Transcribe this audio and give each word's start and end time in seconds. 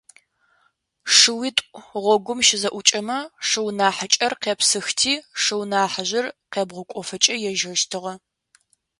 Шыуитӏу 1.15 1.81
гъогум 2.05 2.39
щызэӏукӏэмэ, 2.47 3.17
шыу 3.47 3.67
нахьыкӏэр 3.77 4.33
къепсыхти 4.41 5.13
шыу 5.43 5.61
ныхьыжъыр 5.69 6.25
къебгъукӏофэкӏэ 6.51 7.35
ежэщтыгъэ. 7.49 8.13